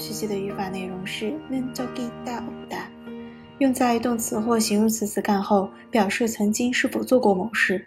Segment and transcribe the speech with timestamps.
[0.00, 2.88] 学习的语法内容是는저기다없 다，
[3.58, 7.86] 用在动词或形容词词干后，表示曾经是否做过某事。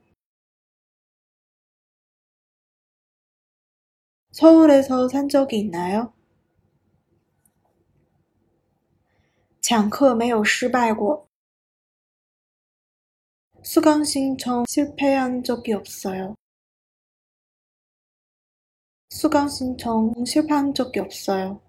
[4.31, 6.13] 서울에서산적이있나 요？
[9.63, 11.29] 抢课没有失败过。
[13.63, 16.35] 수강신청실패한적이없어 요。
[19.09, 21.59] 수강신청실패한적이없어 요。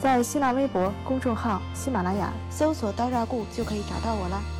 [0.00, 4.57] 在新浪微博公众号喜马拉雅搜索“刀扎固”就可以找到我了。